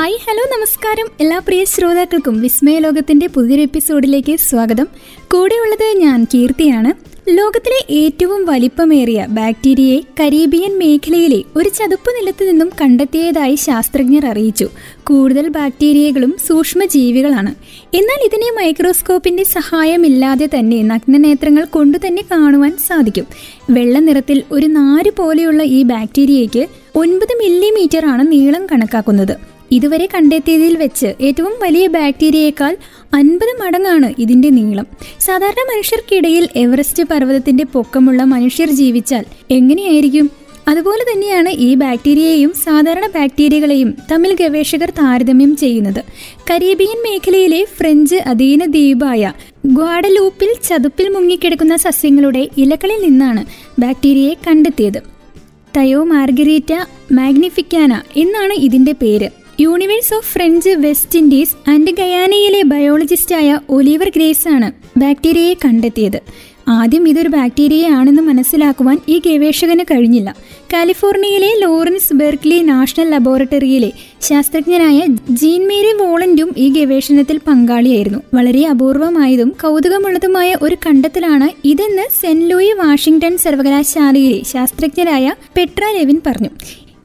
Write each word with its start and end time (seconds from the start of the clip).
Hi 0.00 0.12
hello 0.12 0.56
നമസ്കാരം. 0.56 1.06
എല്ലാ 1.20 1.38
പ്രിയ 1.38 1.64
ശ്രോതാക്കൾക്കും 1.64 2.40
വിസ്മയ 2.40 2.78
ലോകത്തിന്റെ 2.78 3.26
പുതിയൊരു 3.26 3.62
എപ്പിസോഡിലേക്ക് 3.62 4.36
സ്വാഗതം. 4.36 4.86
കൂടെയുള്ളത് 5.32 5.98
ഞാൻ 5.98 6.26
കീർത്തിയാണ്. 6.34 6.92
ലോകത്തിലെ 7.36 7.94
ഏറ്റവും 7.94 8.46
വലിപ്പമേറിയ 8.46 9.26
ബാക്ടീരിയയെ 9.28 10.00
കരീബിയൻ 10.20 10.78
മേഖലയിലെ 10.78 11.42
ഒരു 11.56 11.68
ചതുപ്പ് 11.68 12.10
നിലത്ത് 12.10 12.50
നിന്നും 12.50 12.70
കണ്ടെത്തിയതായി 12.80 13.54
ശാസ്ത്രജ്ഞർ 13.54 14.26
അറിയിച്ചു. 14.26 14.68
കൂടുതൽ 15.04 15.48
ബാക്ടീരിയകളും 15.48 16.36
സൂക്ഷ്മജീവികളാണ്. 16.46 17.54
എന്നാൽ 17.96 18.24
ഇതിനെ 18.24 18.52
മൈക്രോസ്കോപ്പിന്റെ 18.56 19.44
സഹായമില്ലാതെ 19.44 20.48
തന്നെ 20.58 20.82
നഗ്നനേത്രങ്ങൾ 20.82 21.64
കൊണ്ടു 21.64 21.98
തന്നെ 22.06 22.22
കാണുവാൻ 22.30 22.76
സാധിക്കും. 22.86 23.26
വെള്ള 23.70 23.98
നിറത്തിൽ 23.98 24.42
ഒരു 24.52 24.66
നാര് 24.66 25.10
പോലെയുള്ള 25.16 25.62
ഈ 25.62 25.82
ബാക്ടീരിയയ്ക്ക് 25.82 26.66
ഒൻപത് 26.94 27.38
മില്ലിമീറ്റർ 27.38 28.06
ആണ് 28.06 28.32
നീളം 28.32 28.66
കണക്കാക്കുന്നത്. 28.66 29.49
ഇതുവരെ 29.70 30.08
കണ്ടെത്തിയതിൽ 30.14 30.76
വെച്ച് 30.76 31.14
ഏറ്റവും 31.20 31.52
വലിയ 31.62 31.86
ബാക്ടീരിയയേക്കാൾ 31.86 32.76
അൻപത് 33.14 33.62
മടങ്ങാണ് 33.62 34.14
ഇതിന്റെ 34.18 34.50
നീളം. 34.50 34.86
സാധാരണ 35.20 35.62
മനുഷ്യർക്കിടയിൽ 35.72 36.48
എവറസ്റ്റ് 36.56 37.02
പർവതത്തിന്റെ 37.02 37.64
പൊക്കമുള്ള 37.64 38.22
മനുഷ്യർ 38.24 38.70
ജീവിച്ചാൽ 38.70 39.24
എങ്ങനെയായിരിക്കും? 39.50 40.30
അതുപോലെ 40.68 41.04
തന്നെയാണ് 41.12 41.48
ഈ 41.48 41.74
ബാക്ടീരിയയെയും 41.74 42.54
സാധാരണ 42.64 43.06
ബാക്ടീരിയകളെയും 43.06 43.94
തമ്മിൽ 44.12 44.34
ഗവേഷകർ 44.34 44.90
താരതമ്യം 44.90 45.56
ചെയ്യുന്നത്. 45.56 46.04
കരീബിയൻ 46.50 46.98
മേഖലയിലെ 47.02 47.66
ഫ്രഞ്ച് 47.76 48.16
അധീന 48.16 48.64
ദ്വീപായ 48.64 49.32
ഗ്വാഡലൂപ്പിൽ 49.66 50.50
ചതുപ്പിൽ 50.68 51.08
മുങ്ങിക്കിടക്കുന്ന 51.08 51.76
സസ്യങ്ങളുടെ 51.76 52.48
ഇലകളിൽ 52.58 53.02
നിന്നാണ് 53.02 53.44
ബാക്ടീരിയയെ 53.80 54.34
കണ്ടെത്തിയത്. 54.46 55.02
തയോ 55.76 56.04
മാർഗരീറ്റ 56.04 56.72
മാഗ്നിഫിക്കാന 57.12 58.02
എന്നാണ് 58.16 58.52
ഇതിന്റെ 58.52 58.92
പേര്. 58.92 59.39
Universe 59.60 60.14
of 60.14 60.32
French 60.32 60.70
West 60.70 61.18
Indies 61.18 61.70
and 61.70 61.90
ഗയാനയിലെ 61.90 62.62
ബയോളജിസ്റ്റായ 62.62 63.58
ഒലിവർ 63.70 64.08
ഗ്രേസ് 64.16 64.48
ആണ് 64.48 64.72
ബാക്ടീരിയയെ 64.98 65.54
കണ്ടെത്തിയത്. 65.54 66.20
ആദ്യം 66.68 67.08
ഇതൊരു 67.08 67.28
ബാക്ടീരിയയാണെന്ന് 67.28 68.22
മനസ്സിലാക്കുവാൻ 68.22 68.98
ഈ 69.08 69.22
ഗവേഷകന് 69.26 69.84
കഴിഞ്ഞില്ല. 69.90 70.36
കാലിഫോർണിയയിലെ 70.74 71.50
ലോറൻസ് 71.58 72.14
ബെർക്ലി 72.14 72.58
നാഷണൽ 72.62 73.10
ലബോറട്ടറിയിലെ 73.10 73.92
ശാസ്ത്രജ്ഞനായ 74.20 74.98
ജീൻ 75.30 75.66
മേരി 75.68 75.92
വോളന്റും 76.02 76.54
ഈ 76.56 76.68
ഗവേഷണത്തിൽ 76.68 77.40
പങ്കാളിയായിരുന്നു. 77.48 78.20
വളരെ 78.34 78.66
അപൂർവമായതും 78.66 79.50
കൗതുകമുള്ളതുമായ 79.62 80.56
ഒരു 80.62 80.76
കണ്ടെത്തലാണ് 80.86 81.48
ഇതെന്ന് 81.64 82.06
സെന്റ് 82.20 82.50
ലൂയി 82.50 82.72
വാഷിംഗ്ടൺ 82.72 83.38
സർവകലാശാലയിലെ 83.38 84.42
ശാസ്ത്രജ്ഞരായ 84.44 85.34
പെട്ര 85.56 85.82
ലെവിൻ 85.98 86.20
പറഞ്ഞു. 86.26 86.48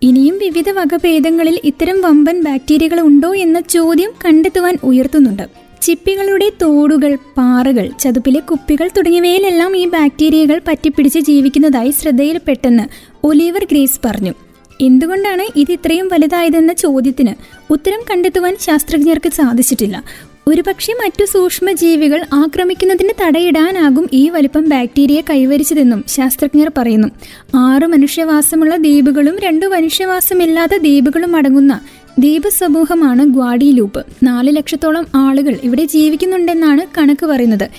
ഇനിയും 0.03 0.37
വിവിധ 0.37 0.69
വകഭേദങ്ങളിൽ 0.69 1.59
ഇത്തരം 1.63 2.01
വമ്പൻ 2.01 2.41
ബാക്ടീരിയകൾ 2.41 2.99
ഉണ്ടോ 2.99 3.35
എന്ന 3.35 3.59
ചോദ്യം 3.59 4.11
കണ്ടെത്തുവാൻ 4.25 4.77
ഉയർത്തുന്നുണ്ട്. 4.83 5.47
ചിപ്പികളുടെ 5.81 6.51
തോടുകൾ 6.61 7.17
പാറകൾ 7.37 7.89
ചതുപ്പിലെ 7.99 8.39
കുപ്പികൾ 8.39 8.89
തുടങ്ങിയവയിലെല്ലാം 8.97 9.77
ഈ 9.77 9.87
ബാക്ടീരിയകൾ 9.87 10.61
പറ്റിപ്പിടിച്ച് 10.67 11.19
ജീവിക്കുന്നതായി 11.19 11.91
ശ്രദ്ധയിൽപ്പെട്ടെന്ന് 11.91 12.83
ഒലിവർ 13.23 13.63
ഗ്രേസ് 13.63 13.99
പറഞ്ഞു. 14.05 14.33
എന്തുകൊണ്ടാണ് 14.81 15.59
ഇത് 15.59 15.71
ഇത്രയും 15.71 16.07
വലുതായതെന്ന 16.07 16.73
ചോദ്യത്തിന് 16.73 17.33
ഉത്തരം 17.69 17.99
കണ്ടെത്തുവാൻ 18.11 18.57
ശാസ്ത്രജ്ഞർക്ക് 18.59 19.29
സാധിച്ചിട്ടില്ല. 19.29 20.03
ഒരുപക്ഷെ 20.47 20.93
മറ്റു 20.93 21.25
സൂക്ഷ്മജീവികൾ 21.25 22.25
ആക്രമിക്കുന്നതിന് 22.33 23.09
തടയിടാനാകും 23.23 24.09
ഈ 24.13 24.29
വലിപ്പം 24.29 24.69
ബാക്ടീരിയ 24.69 25.21
കൈവരിച്ചതെന്നും 25.29 26.03
ശാസ്ത്രജ്ഞർ 26.07 26.71
പറയുന്നു. 26.77 27.07
ആറ് 27.55 27.87
മനുഷ്യവാസമുള്ള 27.87 28.75
ദ്വീപുകളും 28.75 29.39
രണ്ടു 29.39 29.65
മനുഷ്യവാസമില്ലാത്ത 29.65 30.71
ദ്വീപുകളും 30.77 31.35
അടങ്ങുന്ന 31.35 31.79
ദ്വീപ് 32.19 32.49
സമൂഹമാണ് 32.49 33.23
ഗ്വാഡിലൂപ്പ്. 33.25 34.05
നാല് 34.23 34.55
ലക്ഷത്തോളം 34.55 35.05
ആളുകൾ 35.15 35.55
ഇവിടെ 35.63 35.85
ജീവിക്കുന്നുണ്ടെന്നാണ് 35.85 36.81
കണക്ക് 36.97 37.25
പറയുന്നത്. 37.25 37.69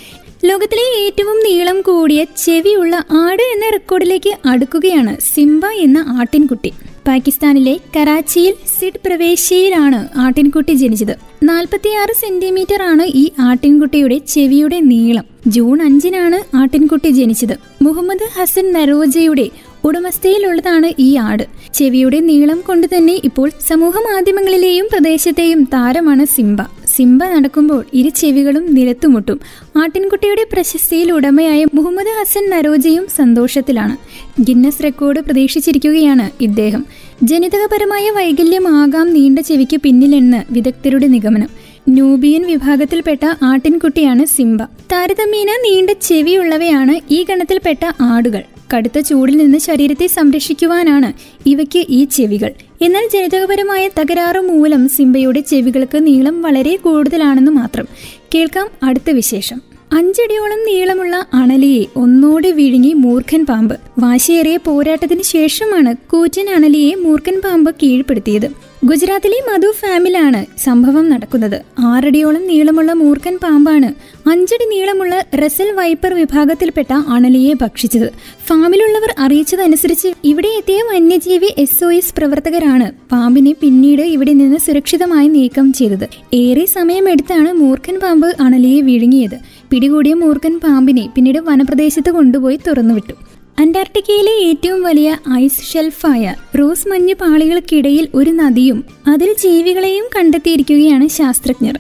ലോകത്തിലെ 0.49 0.83
ഏറ്റവും 1.03 1.37
നീളം 1.45 1.81
കൂടിയ 1.81 2.21
ചെവിയുള്ള 2.45 2.95
ആട് 3.21 3.43
എന്ന 3.55 3.67
റെക്കോർഡിലേക്ക് 3.73 4.33
അടുക്കുകയാണ് 4.49 5.13
സിംബ 5.35 5.67
എന്ന 5.85 5.99
ആട്ടിൻകുട്ടി. 6.21 6.71
പാകിസ്ഥാനിലെ 7.09 7.75
കറാച്ചിയിൽ 7.97 8.55
സിഡ് 8.75 9.01
പ്രവേശിയിലാണ് 9.07 10.01
ആട്ടിൻകുട്ടി 10.19 10.73
ജനിച്ചത്. 10.73 11.15
നാൽപ്പത്തിയാറ് 11.43 12.15
സെന്റിമീറ്റർ 12.23 12.83
ആണ് 12.83 13.05
ഈ 13.23 13.25
ആട്ടിൻകുട്ടിയുടെ 13.39 14.19
ചെവിയുടെ 14.35 14.81
നീളം. 14.93 15.27
ജൂൺ 15.47 15.83
അഞ്ചിനാണ് 15.83 16.41
ആട്ടിൻകുട്ടി 16.57 17.11
ജനിച്ചത്. 17.21 17.57
മുഹമ്മദ് 17.83 18.29
ഹസൻ 18.37 18.73
നരോജയുടെ 18.73 19.47
ഉടമസ്ഥയിലുള്ളതാണ് 19.85 20.89
ഈ 20.99 21.17
ആട്. 21.29 21.45
ചെവിയുടെ 21.75 22.21
നീളം 22.21 22.61
കൊണ്ട് 22.67 22.87
തന്നെ 22.95 23.21
ഇപ്പോൾ 23.25 23.51
സമൂഹ 23.69 23.97
മാധ്യമങ്ങളിലെയും 24.11 24.87
പ്രദേശത്തെയും 24.93 25.61
താരമാണ് 25.75 26.25
സിംബ. 26.37 26.61
സിംബ 26.97 27.25
നടക്കുമ്പോൾ 27.25 27.85
ഇരു 27.95 28.09
ചെവികളും 28.09 28.75
നിലത്തുമുട്ടും. 28.75 29.41
ആട്ടിൻകുട്ടിയുടെ 29.77 30.47
പ്രശസ്തിയിൽ 30.53 31.13
ഉടമയായ 31.13 31.65
മുഹമ്മദ് 31.75 32.13
ഹസൻ 32.21 32.51
നരോജയും 32.51 33.07
സന്തോഷത്തിലാണ്. 33.17 33.97
ഗിന്നസ് 34.41 34.83
റെക്കോർഡ് 34.85 35.21
പ്രതീക്ഷിച്ചിരിക്കുകയാണ് 35.21 36.31
ഇദ്ദേഹം. 36.43 36.87
ജനിതകപരമായ 37.23 38.11
വൈകല്യമാകാം 38.11 39.15
നീണ്ട 39.15 39.39
ചെവിക്ക് 39.39 39.77
പിന്നിലെന്ന് 39.77 40.41
വിദഗ്ധരുടെ 40.51 41.07
നിഗമനം. 41.07 41.51
നൂബിയൻ 41.89 42.43
വിഭാഗത്തിൽപ്പെട്ട 42.47 43.25
ആട്ടിൻകുട്ടിയാണ് 43.43 44.25
സിംബ. 44.27 44.63
താരതമ്യേന 44.63 45.49
നീണ്ട 45.49 45.91
ചെവിയുള്ളവയാണ് 45.91 47.13
ഈ 47.13 47.27
ഗണത്തിൽപ്പെട്ട 47.29 47.93
ആടുകൾ. 48.01 48.43
കടുത്ത 48.75 49.01
ചൂടിൽ 49.01 49.37
നിന്ന് 49.37 49.59
ശരീരത്തെ 49.59 50.07
സംരക്ഷിക്കുവാനാണ് 50.07 51.13
ഇവയ്ക്ക് 51.49 51.87
ഈ 51.89 52.05
ചെവികൾ. 52.05 52.53
എന്നാൽ 52.83 53.09
ജനിതകപരമായ 53.13 53.89
തകരാറ് 53.89 54.39
മൂലം 54.39 54.89
സിംബയുടെ 54.89 55.41
ചെവികൾക്ക് 55.41 56.07
നീളം 56.07 56.43
വളരെ 56.43 56.77
കൂടുതലാണെന്ന് 56.77 57.53
മാത്രം. 57.53 57.87
കേൾക്കാം 58.35 58.69
അടുത്ത 58.83 59.11
വിശേഷം. 59.11 59.63
അഞ്ചടിയോളം 59.93 60.67
നീളമുള്ള 60.67 61.27
അണലിയെ 61.35 61.85
ഒന്നോടെ 61.97 62.51
വിഴുങ്ങി 62.51 62.93
മൂർഖൻ 62.93 63.47
പാമ്പ്. 63.47 63.77
വാശിയേറിയ 63.99 64.57
പോരാട്ടത്തിന് 64.57 65.23
ശേഷമാണ് 65.23 65.95
കൂറ്റൻ 66.11 66.51
അണലിയെ 66.51 66.95
മൂർഖൻ 66.95 67.41
പാമ്പ് 67.41 67.75
കീഴ്പ്പെടുത്തിയത്. 67.83 68.66
ഗുജറാത്തിലെ 68.83 69.37
മധു 69.49 69.73
ഫാമിലാണ് 69.79 70.47
സംഭവം 70.65 71.09
നടക്കുന്നത്. 71.11 71.57
ആറടിയോളം 71.91 72.47
നീളമുള്ള 72.47 72.93
മൂർഖൻ 72.93 73.39
പാമ്പാണ് 73.39 73.95
അഞ്ചടി 74.31 74.65
നീളമുള്ള 74.65 75.25
റെസൽ 75.43 75.73
വൈപ്പർ 75.73 76.13
വിഭാഗത്തിൽപ്പെട്ട 76.15 76.93
അണലിയെ 76.93 77.55
ഭക്ഷിച്ചത്. 77.55 78.13
ഫാമിലുള്ളവർ 78.47 79.15
അറിയിച്ചതനുസരിച്ച് 79.19 80.13
ഇവിടെ 80.25 80.49
എത്തിയ 80.49 80.83
വന്യജീവി 80.83 81.55
എസ് 81.59 81.85
ഒ 81.85 81.91
എസ് 81.91 82.15
പ്രവർത്തകരാണ് 82.15 82.93
പാമ്പിനെ 83.13 83.53
പിന്നീട് 83.61 84.03
ഇവിടെ 84.03 84.33
നിന്ന് 84.33 84.59
സുരക്ഷിതമായി 84.59 85.29
നീക്കം 85.29 85.73
ചെയ്തത്. 85.73 86.07
ഏറെ 86.35 86.65
സമയമെടുത്താണ് 86.65 87.53
മൂർഖൻ 87.53 88.01
പാമ്പ് 88.01 88.29
അണലിയെ 88.41 88.81
വിഴുങ്ങിയത്. 88.81 89.39
പിടികൂടിയ 89.71 90.15
മൂർഖൻ 90.15 90.61
പാമ്പിനെ 90.61 91.09
പിന്നീട് 91.15 91.39
വനപ്രദേശത്ത് 91.39 92.11
കൊണ്ടുപോയി 92.11 92.61
തുറന്നുവിട്ടു. 92.69 93.36
അന്റാർട്ടിക്കയിലെ 93.59 94.33
ഏറ്റവും 94.33 94.83
വലിയ 94.83 95.19
ഐസ് 95.35 95.73
ഷെൽഫായ 95.73 96.35
റോസ് 96.59 96.89
മഞ്ഞ് 96.89 97.15
പാളികൾക്കിടയിൽ 97.15 98.09
ഒരു 98.15 98.31
നദിയും 98.31 98.85
അതിൽ 99.07 99.33
ജീവികളെയും 99.33 100.05
കണ്ടെത്തിയിരിക്കുകയാണ് 100.17 101.09
ശാസ്ത്രജ്ഞർ. 101.09 101.79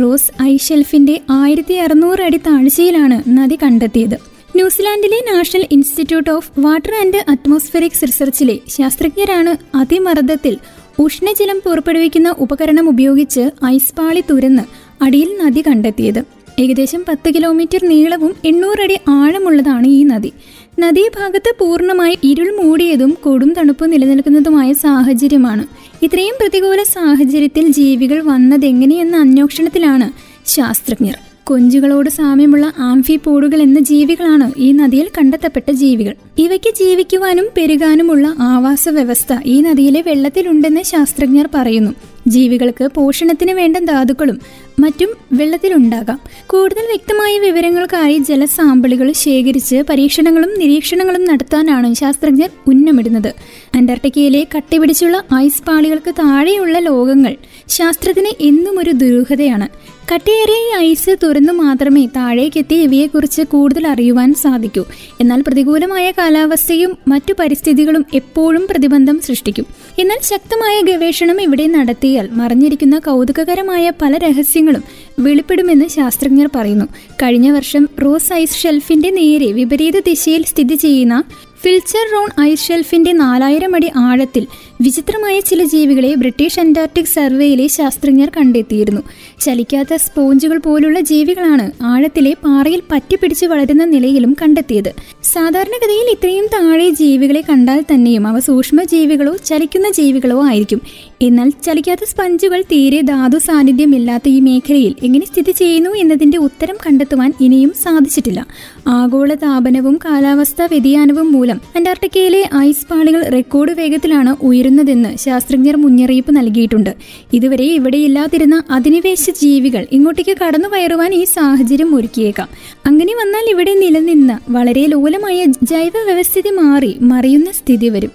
റോസ് 0.00 0.42
ഐസ് 0.42 0.68
ഷെൽഫിന്റെ 0.68 1.20
ആയിരത്തി 1.30 1.74
അറുന്നൂറ് 1.74 2.22
അടി 2.22 2.36
താഴ്ചയിലാണ് 2.36 3.22
നദി 3.28 3.58
കണ്ടെത്തിയത്. 3.62 4.14
ന്യൂസിലാൻഡിലെ 4.56 5.20
national 5.32 5.66
institute 5.72 6.30
of 6.30 6.50
water 6.58 6.94
and 6.94 7.24
atmospherics 7.28 8.02
റിസർച്ചിലെ 8.02 8.58
ശാസ്ത്രജ്ഞരാണ് 8.68 9.76
അതിമർദ്ദത്തിൽ 9.76 10.58
ഉഷ്ണജലം 10.98 11.62
പുറപ്പെടുവിക്കുന്ന 11.64 12.34
ഉപകരണം 12.38 12.88
ഉപയോഗിച്ച് 12.88 13.50
ഐസ് 13.66 13.94
പാളി 13.94 14.24
തുരന്ന് 14.30 14.62
അടിയിൽ 15.04 15.36
നദി 15.44 15.62
കണ്ടെത്തിയത്. 15.66 16.22
ഏകദേശം 16.60 17.04
പത്ത് 17.08 17.34
കിലോമീറ്റർ 17.34 17.88
നീളവും 17.88 18.34
എണ്ണൂറടി 18.44 18.98
ആഴമുള്ളതാണ് 19.08 19.86
ഈ 19.86 20.02
നദി. 20.02 20.32
നദീഭാഗത്ത് 20.78 21.54
പൂർണമായി 21.60 22.18
ഇരുൾ 22.22 22.48
മൂടിയതും 22.62 23.16
കൊടും 23.20 23.54
തണുപ്പ് 23.58 23.92
നിലനിൽക്കുന്നതുമായ 23.92 24.72
സാഹചര്യമാണ്. 24.72 25.66
ഇത്രയും 26.02 26.34
പ്രതികൂല 26.40 26.82
സാഹചര്യത്തിൽ 26.82 27.68
ജീവികൾ 27.68 28.22
വന്നതെങ്ങനെയെന്ന 28.22 29.16
അന്വേഷണത്തിലാണ് 29.16 30.12
ശാസ്ത്രജ്ഞർ. 30.46 31.16
കൊഞ്ചുകളോട് 31.44 32.10
സാമ്യമുള്ള 32.10 32.72
ആംഫിപോഡുകൾ 32.78 33.62
എന്ന 33.62 33.80
ജീവികളാണ് 33.80 34.52
ഈ 34.56 34.72
നദിയിൽ 34.72 35.08
കണ്ടെത്തപ്പെട്ട 35.18 35.70
ജീവികൾ. 35.70 36.14
ഇവയ്ക്ക് 36.38 36.74
ജീവിക്കുവാനും 36.74 37.48
പെരുകാനുമുള്ള 37.56 38.34
ആവാസ 38.40 38.88
വ്യവസ്ഥ 38.88 39.36
ഈ 39.46 39.60
നദിയിലെ 39.60 40.02
വെള്ളത്തിലുണ്ടെന്ന് 40.06 40.82
ശാസ്ത്രജ്ഞർ 40.82 41.48
പറയുന്നു. 41.54 41.90
ജീവികൾക്ക് 42.28 42.88
പോഷണത്തിന് 42.94 43.52
വേണ്ട 43.52 43.76
ധാതുക്കളും 43.76 44.40
മറ്റും 44.78 45.08
വെള്ളത്തിലുണ്ടാകാം. 45.32 46.20
കൂടുതൽ 46.46 46.86
വ്യക്തമായ 46.86 47.38
വിവരങ്ങൾക്കായി 47.38 48.18
ജലസാമ്പിളുകൾ 48.18 49.12
ശേഖരിച്ച് 49.12 49.82
പരീക്ഷണങ്ങളും 49.90 50.58
നിരീക്ഷണങ്ങളും 50.58 51.24
നടത്താനാണ് 51.24 51.94
ശാസ്ത്രജ്ഞർ 51.94 52.50
ഉന്നമിടുന്നത്. 52.66 53.34
അന്റാർട്ടിക്കയിലെ 53.74 54.46
കട്ടിപിടിച്ചുള്ള 54.56 55.24
ഐസ് 55.34 55.62
പാളികൾക്ക് 55.62 56.10
താഴെയുള്ള 56.10 56.78
ലോകങ്ങൾ 56.78 57.36
ശാസ്ത്രത്തിന് 57.68 58.42
എന്നും 58.42 58.80
ഒരു 58.80 58.90
ദുരൂഹതയാണ്. 58.90 59.68
കട്ടിയേറിയ 60.12 60.54
ഈ 60.54 60.86
ഐസ് 60.86 61.16
തുറന്നു 61.22 61.52
മാത്രമേ 61.52 62.06
താഴേക്കെത്തി 62.06 62.74
ഇവയെക്കുറിച്ച് 62.74 63.42
കൂടുതൽ 63.42 63.86
അറിയുവാൻ 63.86 64.34
സാധിക്കൂ. 64.34 64.84
എന്നാൽ 65.20 65.40
പ്രതികൂലമായ 65.46 66.10
കാലാവസ്ഥയും 66.10 66.98
മറ്റു 67.08 67.34
പരിസ്ഥിതികളും 67.38 68.06
എപ്പോഴും 68.14 68.66
പ്രതിബന്ധം 68.70 69.20
സൃഷ്ടിക്കും. 69.20 69.66
എന്നാൽ 69.98 70.18
ശക്തമായ 70.22 70.80
ഗവേഷണം 70.80 71.40
ഇവിടെ 71.42 71.66
നടത്തിയാൽ 71.66 72.28
മറിഞ്ഞിരിക്കുന്ന 72.30 72.98
കൗതുകകരമായ 72.98 73.92
പല 74.02 74.18
രഹസ്യങ്ങളും 74.18 74.84
വെളിപ്പെടുമെന്ന് 75.18 75.88
ശാസ്ത്രജ്ഞർ 75.88 76.50
പറയുന്നു. 76.54 76.84
കഴിഞ്ഞ 77.22 77.50
വർഷം 77.50 77.88
റോസ് 78.02 78.32
ഐസ് 78.32 78.62
ഷെൽഫിന്റെ 78.62 79.10
നേരെ 79.10 79.52
വിപരീത 79.52 79.98
ദിശയിൽ 79.98 80.44
സ്ഥിതി 80.44 80.74
ചെയ്യുന്ന 80.74 81.24
ഫിൽച്ചർ 81.64 82.06
റോൺ 82.12 82.28
ഐസ് 82.40 82.66
ഷെൽഫിന്റെ 82.68 83.12
നാലായിരം 83.12 83.74
അടി 83.74 83.90
ആഴത്തിൽ 83.96 84.46
വിചിത്രമായ 84.82 85.40
ചില 85.40 85.64
ജീവികളെ 85.64 86.14
ബ്രിട്ടീഷ് 86.14 86.60
അന്റാർട്ടിക് 86.60 87.04
സർവേയിലെ 87.04 87.66
ശാസ്ത്രജ്ഞർ 87.66 88.30
കണ്ടെത്തിയിരുന്നു. 88.36 89.00
ചലിക്കാത്ത 89.40 89.94
സ്പോഞ്ചുകൾ 89.94 90.58
പോലുള്ള 90.58 91.00
ജീവികളാണ് 91.00 91.70
ആഴത്തിലെ 91.82 92.32
പാറയിൽ 92.44 92.82
പറ്റിപ്പിടിച്ച് 92.92 93.46
വളരുന്ന 93.46 93.84
നിലയിലും 93.84 94.36
കണ്ടെത്തിയത്. 94.42 94.90
സാധാരണഗതിയിൽ 95.24 96.10
ഇത്രയും 96.10 96.46
താഴെ 96.46 96.90
ജീവികളെ 96.90 97.44
കണ്ടാൽ 97.50 97.84
തന്നെയും 97.92 98.26
അവ 98.26 98.38
സൂക്ഷ്മ 98.38 98.82
ജീവികളോ 98.82 99.36
ചലിക്കുന്ന 99.36 99.90
ജീവികളോ 99.90 100.46
ആയിരിക്കും. 100.46 100.80
എന്നാൽ 101.22 101.50
ചലിക്കാത്ത 101.50 102.00
സ്പഞ്ചുകൾ 102.04 102.62
തീരെ 102.62 103.00
ധാതു 103.00 103.38
സാന്നിധ്യമില്ലാത്ത 103.38 104.28
ഈ 104.28 104.40
മേഖലയിൽ 104.40 104.94
എങ്ങനെ 105.02 105.26
സ്ഥിതി 105.26 105.52
ചെയ്യുന്നു 105.52 105.90
എന്നതിന്റെ 105.90 106.38
ഉത്തരം 106.38 106.76
കണ്ടെത്തുവാൻ 106.86 107.32
ഇനിയും 107.40 107.72
സാധിച്ചിട്ടില്ല. 107.82 108.46
ആഗോള 108.88 109.34
താപനവും 109.34 109.98
കാലാവസ്ഥാ 110.04 110.66
വ്യതിയാനവും 110.66 111.32
മൂലം 111.32 111.53
അന്റാർട്ടിക്കയിലെ 111.76 112.48
ഐസ് 112.58 112.86
പാളികൾ 112.86 113.22
റെക്കോർഡ് 113.22 113.72
വേഗത്തിലാണ് 113.72 114.36
ഉയരുന്നതെന്ന് 114.42 115.16
ശാസ്ത്രജ്ഞർ 115.16 115.76
മുന്നറിയിപ്പ് 115.76 116.36
നൽകിയിട്ടുണ്ട്. 116.36 116.96
ഇതുവരെ 117.32 117.64
ഇവിടെയില്ലാതിരുന്ന 117.64 118.62
അധിനിവേശ 118.70 119.30
ജീവികൾ 119.30 119.86
ഇങ്ങോട്ടേക്ക് 119.92 120.36
കടന്നു 120.36 120.68
കയറുവാൻ 120.68 121.14
ഈ 121.14 121.24
സാഹചര്യം 121.24 121.94
ഒരുക്കിയേക്കാം. 121.94 122.48
അങ്ങനെ 122.86 123.12
വന്നാൽ 123.12 123.50
ഇവിടെ 123.50 123.74
നിലനിന്ന് 123.74 124.52
വളരെ 124.52 124.86
ലോലമായ 124.86 125.44
ജൈവ 125.44 125.92
വ്യവസ്ഥിതി 126.04 126.50
മാറി 126.50 126.96
മറിയുന്ന 127.00 127.52
സ്ഥിതി 127.52 127.88
വരും. 127.88 128.10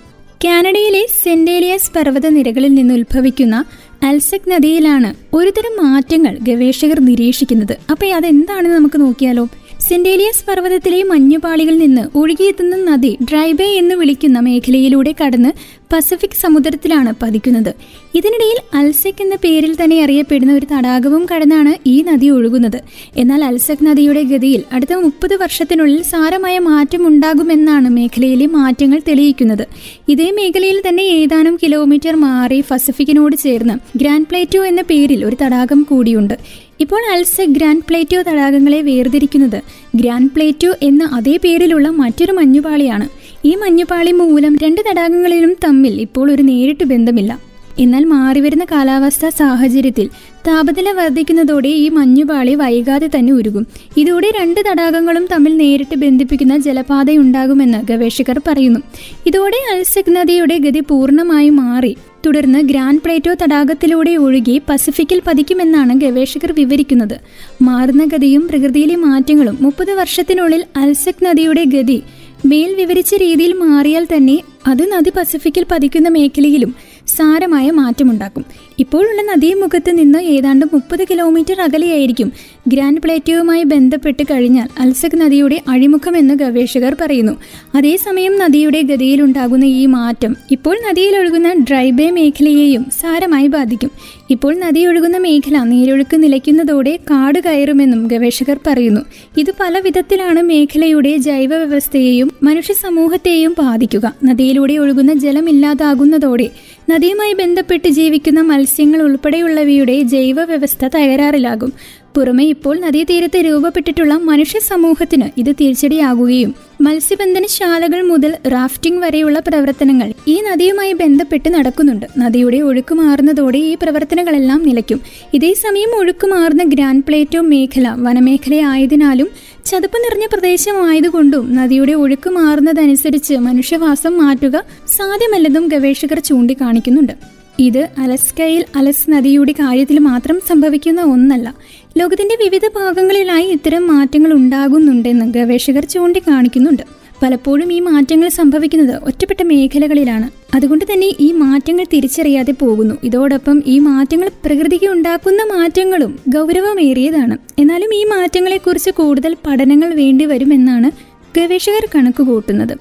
കാനഡയിലെ 0.46 1.06
സെന്റേലിയസ് 1.24 1.92
പർവത 1.96 2.28
നിരകളിൽ 2.28 2.74
നിന്ന് 2.74 2.94
ഉത്ഭവിക്കുന്ന 2.94 3.66
അൽസക് 4.04 4.50
നദിയിലാണ് 4.50 5.36
ഒരുതരം 5.36 5.86
മാറ്റങ്ങൾ 5.86 6.38
ഗവേഷകർ 6.42 7.00
നിരീക്ഷിക്കുന്നത്. 7.00 7.78
അപ്പോൾ 7.92 8.14
അതെന്താണെന്ന് 8.14 8.76
നമുക്ക് 8.76 9.02
നോക്കിയാലോ? 9.02 9.50
സെന്റേലിയസ് 9.80 10.44
പർവതത്തിലെ 10.48 11.04
മഞ്ഞുപാളികളിൽ 11.04 11.80
നിന്ന് 11.80 12.04
ഒഴുകിയെത്തുന്ന 12.16 12.76
നദി 12.84 13.12
ഡ്രൈബേ 13.24 13.68
എന്ന് 13.74 13.96
വിളിക്കുന്ന 13.96 14.40
മേഖലയിലൂടെ 14.40 15.12
കടന്ന് 15.12 15.52
പസഫിക് 15.94 16.42
സമുദ്രത്തിലാണ് 16.42 17.14
പതിക്കുന്നത്. 17.22 17.70
ഇതിനിടയിൽ 18.16 18.58
അൽസെക് 18.80 19.22
എന്ന 19.22 19.36
പേരിൽ 19.36 19.76
തന്നെ 19.84 20.04
അറിയപ്പെടുന്ന 20.04 20.54
ഒരു 20.54 20.68
തടാകവും 20.72 21.28
കടന്നാണ് 21.32 21.74
ഈ 21.88 22.02
നദി 22.02 22.30
ഒഴുകുന്നത്. 22.30 22.80
എന്നാൽ 23.18 23.44
അൽസെക് 23.44 23.86
നദിയുടെ 23.86 24.24
ഗതിയിൽ 24.24 24.64
അടുത്ത 24.72 24.94
മുപ്പത് 24.94 25.36
വർഷത്തിനുള്ളിൽ 25.36 26.02
സാരമായ 26.02 26.60
മാറ്റം 26.60 27.08
ഉണ്ടാകുമെന്നാണ് 27.08 27.90
മേഖലയിലെ 27.90 28.46
മാറ്റങ്ങൾ 28.46 29.02
തെളിയിക്കുന്നത്. 29.08 29.66
ഇതേ 30.08 30.32
മേഖലയിൽ 30.32 30.82
തന്നെ 30.88 31.04
ഏതാനും 31.04 31.60
കിലോമീറ്റർ 31.64 32.16
മാറി 32.16 32.64
പസഫിക്കിനോട് 32.72 33.36
ചേർന്ന് 33.36 33.74
ഗ്രാൻഡ് 33.98 34.28
പ്ലേറ്റോ 34.28 34.66
എന്ന 34.66 34.82
പേരിൽ 34.82 35.26
ഒരു 35.26 35.38
തടാകം 35.42 35.82
കൂടിയുണ്ട്. 35.90 36.34
ഇപ്പോൾ 36.80 37.02
അൽസെക് 37.14 37.50
ഗ്രാൻഡ് 37.50 37.84
പ്ലേറ്റോ 37.88 38.22
തടാകങ്ങളെ 38.22 38.82
വേർതിരിക്കുന്നത് 38.82 39.62
ഗ്രാൻഡ് 39.96 40.32
പ്ലേറ്റോ 40.36 40.74
എന്ന 40.82 41.10
അതേ 41.14 41.40
പേരിലുള്ള 41.44 41.90
മറ്റൊരു 41.90 42.32
മഞ്ഞുപാളിയാണ്. 42.32 43.08
ഈ 43.46 43.56
മഞ്ഞുപാളി 43.56 44.12
മൂലം 44.12 44.58
രണ്ട് 44.64 44.82
തടാകങ്ങളിലും 44.90 45.56
തമ്മിൽ 45.64 46.02
ഇപ്പോൾ 46.02 46.32
ഒരു 46.32 46.42
നേരിട്ട് 46.42 46.84
ബന്ധമില്ല. 46.84 47.40
എന്നാൽ 47.80 48.04
മാറിവരുന്ന 48.06 48.66
കാലാവസ്ഥാ 48.66 49.30
സാഹചര്യത്തിൽ 49.30 50.10
താപനില 50.48 50.92
വർദ്ധിക്കുന്നതോടെ 50.92 51.68
ഈ 51.68 51.90
മഞ്ഞുപാളി 51.90 52.56
വൈകാതെ 52.56 53.10
തന്നെ 53.16 53.34
ഉരുകും. 53.34 53.68
ഇതോടെ 53.98 54.32
രണ്ട് 54.40 54.60
തടാകങ്ങളും 54.60 55.28
തമ്മിൽ 55.32 55.58
നേരിട്ട് 55.58 55.96
ബന്ധിപ്പിക്കുന്ന 55.96 56.58
ജലപാതയുണ്ടാകുമെന്ന് 56.58 57.78
ഗവേഷകർ 57.90 58.42
പറയുന്നു. 58.48 58.80
ഇതോടെ 59.26 59.74
അൽസക് 59.74 60.12
നദിയുടെ 60.12 60.58
ഗതി 60.58 60.80
പൂർണമായി 60.80 61.50
മാറി. 61.50 61.98
തുടർന്ന് 62.26 62.60
ഗ്രാൻഡ് 62.60 63.02
പ്ലേറ്റോ 63.02 63.34
തടാകത്തിലൂടെ 63.34 64.16
ഒഴുകി 64.16 64.62
പസഫിക്കിൽ 64.70 65.22
പതിക്കുമെന്നാണ് 65.28 65.94
ഗവേഷകർ 65.94 66.52
വിവരിക്കുന്നത്. 66.52 67.20
മാറുന്ന 67.62 68.06
ഗതിയും 68.06 68.48
പ്രകൃതിയിലെ 68.48 68.96
മാറ്റങ്ങളും 68.96 69.58
മുപ്പത് 69.62 69.92
വർഷത്തിനുള്ളിൽ 69.92 70.64
അൽസക് 70.78 71.26
നദിയുടെ 71.26 71.64
ഗതി 71.64 72.04
മേൽ 72.40 72.76
വിവരിച്ച 72.76 73.14
രീതിയിൽ 73.16 73.54
മാറിയാൽ 73.54 74.06
തന്നെ 74.06 74.38
അത് 74.68 74.84
നദി 74.92 75.10
പസഫിക്കിൽ 75.10 75.66
പതിക്കുന്ന 75.70 76.10
മേഖലയിലും 76.10 76.72
സാരമായ 77.18 77.72
മാറ്റമുണ്ടാക്കും. 77.72 78.46
ഇപ്പോഴുള്ള 78.80 79.22
നദീമുഖത്ത് 79.22 79.92
നിന്ന് 79.98 80.20
ഏതാണ്ട് 80.20 80.66
മുപ്പത് 80.74 81.04
കിലോമീറ്റർ 81.04 81.62
അകലെയായിരിക്കും 81.62 82.32
ഗ്രാൻഡ് 82.68 83.02
പ്ലേറ്റോയുമായി 83.02 83.64
ബന്ധപ്പെട്ട് 83.64 84.24
കഴിഞ്ഞാൽ 84.24 84.68
അൽസക് 84.80 85.18
നദിയുടെ 85.18 85.62
അഴിമുഖമെന്ന് 85.70 86.34
ഗവേഷകർ 86.34 86.96
പറയുന്നു. 87.02 87.34
അതേസമയം 87.76 88.40
നദിയുടെ 88.40 88.82
ഗതിയിലുണ്ടാകുന്ന 88.82 89.66
ഈ 89.66 89.86
മാറ്റം 89.86 90.36
ഇപ്പോൾ 90.52 90.78
നദിയിലൊഴുകുന്ന 90.90 91.54
ഡ്രൈബേ 91.70 92.10
മേഖലയെയും 92.10 92.86
സാരമായി 93.02 93.48
ബാധിക്കും. 93.48 93.92
ഇപ്പോൾ 94.30 94.56
നദിയൊഴുകുന്ന 94.56 95.18
മേഖല 95.18 95.58
നീരൊഴുക്ക് 95.64 96.24
നിലയ്ക്കുന്നതോടെ 96.24 96.96
കാട് 97.12 97.40
കയറുമെന്നും 97.40 98.08
ഗവേഷകർ 98.08 98.60
പറയുന്നു. 98.68 99.02
ഇത് 99.38 99.52
പല 99.60 99.80
വിധത്തിലാണ് 99.80 100.42
മേഖലയുടെ 100.42 101.18
ജൈവ 101.18 101.56
വ്യവസ്ഥയെയും 101.56 102.32
മനുഷ്യ 102.44 102.74
സമൂഹത്തെയും 102.74 103.56
ബാധിക്കുക. 103.60 104.14
നദിയിലൂടെ 104.24 104.74
ഒഴുകുന്ന 104.74 105.14
ജലമില്ലാതാകുന്നതോടെ 105.14 106.50
നദിയുമായി 106.92 107.34
ബന്ധപ്പെട്ട് 107.34 107.88
ജീവിക്കുന്ന 107.88 108.42
മത്സ്യങ്ങൾ 108.42 109.00
ഉൾപ്പെടെയുള്ളവയുടെ 109.02 109.96
ജൈവ 110.14 110.44
വ്യവസ്ഥ 110.44 110.86
തകരാറിലാകും. 110.86 111.72
പുറമെ 112.16 112.44
ഇപ്പോൾ 112.44 112.80
നദീതീരത്ത് 112.80 113.38
രൂപപ്പെട്ടിട്ടുള്ള 113.38 114.14
മനുഷ്യ 114.14 114.60
സമൂഹത്തിന് 114.60 115.40
ഇത് 115.40 115.56
തിരിച്ചടിയാകുകയും 115.60 116.56
മത്സ്യബന്ധനശാലകൾ 116.82 118.02
മുതൽ 118.02 118.38
റാഫ്റ്റിംഗ് 118.48 119.04
വരെയുള്ള 119.04 119.40
പ്രവർത്തനങ്ങൾ 119.40 120.14
ഈ 120.28 120.42
നദിയുമായി 120.42 120.94
ബന്ധപ്പെട്ട് 120.94 121.50
നടക്കുന്നുണ്ട്. 121.50 122.06
നദിയുടെ 122.18 122.58
ഒഴുക്ക് 122.58 122.96
മാറുന്നതോടെ 122.96 123.58
ഈ 123.58 123.76
പ്രവർത്തനങ്ങളെല്ലാം 123.76 124.64
നിലയ്ക്കും. 124.64 125.00
ഇതേസമയം 125.34 125.96
ഒഴുക്ക് 125.98 126.28
മാറുന്ന 126.28 126.64
ഗ്രാൻഡ് 126.64 127.04
പ്ലേറ്റോ 127.04 127.42
മേഖല 127.42 127.88
വനമേഖലയായതിനാലും 127.90 129.28
ചതുപ്പ് 129.66 129.98
നിറഞ്ഞ 129.98 130.26
പ്രദേശമായതുകൊണ്ടും 130.26 131.56
നദിയുടെ 131.56 131.94
ഒഴുക്ക് 131.94 132.30
മാറുന്നതനുസരിച്ച് 132.30 133.34
മനുഷ്യവാസം 133.34 134.18
മാറ്റുക 134.18 134.64
സാധ്യമല്ലെന്നും 134.88 135.68
ഗവേഷകർ 135.68 136.20
ചൂണ്ടിക്കാണിക്കുന്നുണ്ട്. 136.20 137.39
ഇത് 137.60 137.90
അലസ്കയിൽ 137.98 138.66
അലസ് 138.76 139.12
നദിയുടെ 139.12 139.52
കാര്യത്തിൽ 139.52 140.00
മാത്രം 140.00 140.40
സംഭവിക്കുന്ന 140.48 141.02
ഒന്നല്ല. 141.02 141.56
ലോകത്തിന്റെ 141.98 142.38
വിവിധ 142.44 142.62
ഭാഗങ്ങളിലായി 142.76 143.46
ഇത്തരം 143.46 143.88
മാറ്റങ്ങൾ 143.88 144.34
ഉണ്ടാകുന്നുണ്ടെന്ന് 144.34 145.34
ഗവേഷകർ 145.34 145.86
ചൂണ്ടിക്കാണിക്കുന്നുണ്ട്. 145.86 146.84
പലപ്പോഴും 147.24 147.74
ഈ 147.74 147.80
മാറ്റങ്ങൾ 147.80 148.30
സംഭവിക്കുന്നത് 148.30 149.04
ഒറ്റപ്പെട്ട 149.04 149.44
മേഖലകളിലാണ്. 149.44 150.30
അതുകൊണ്ട് 150.56 150.86
തന്നെ 150.94 151.12
ഈ 151.20 151.32
മാറ്റങ്ങൾ 151.32 151.86
തിരിച്ചറിയാതെ 151.94 152.52
പോകുന്നു. 152.52 152.96
ഇതോടൊപ്പം 153.04 153.64
ഈ 153.66 153.80
മാറ്റങ്ങൾ 153.80 154.30
പ്രകൃതിക്ക് 154.46 154.86
ഉണ്ടാക്കുന്ന 154.86 155.44
മാറ്റങ്ങളും 155.44 156.20
ഗൗരവമേറിയതാണ്. 156.30 157.38
എന്നാലും 157.60 157.96
ഈ 157.96 158.04
മാറ്റങ്ങളെക്കുറിച്ച് 158.04 158.90
കൂടുതൽ 158.90 159.36
പഠനങ്ങൾ 159.48 159.94
വേണ്ടിവരുമെന്നാണ് 159.94 160.92
ഗവേഷകർ 161.38 161.88
കണക്കുകൂട്ടുന്നത്. 161.96 162.78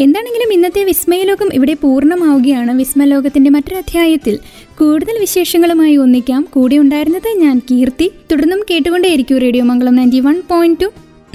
എന്താണെങ്കിലും 0.00 0.52
ഇന്നത്തെ 0.52 0.84
വിസ്മയലോകം 0.84 1.54
ഇവിടെ 1.54 1.74
പൂർണമാവുകയാണ്. 1.74 2.78
വിസ്മയലോകത്തിന്റെ 2.78 3.50
മറ്റൊരു 3.50 3.74
അധ്യായത്തിൽ 3.74 4.38
കൂടുതൽ 4.78 5.18
വിശേഷങ്ങളുമായി 5.20 5.96
ഒന്നിക്കാം. 5.96 6.48
കൂടെ 6.52 6.78
ഉണ്ടായിരുന്നത് 6.78 7.38
ഞാൻ 7.38 7.62
കീർത്തി. 7.70 8.12
തുടർന്നും 8.32 8.62
കേട്ടുകൊണ്ടേയിരിക്കും 8.70 9.38
radio 9.38 9.64
Mangalam 9.64 9.94
ninety 9.94 10.20
one 10.20 10.42
point 10.50 10.80
two. 10.80 10.86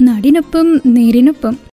നടിനൊപ്പം 0.02 0.80
നേരിനൊപ്പം. 0.86 1.64